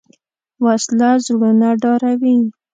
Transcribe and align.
وسله 0.65 1.09
زړونه 1.25 1.67
ډاروي 1.81 2.35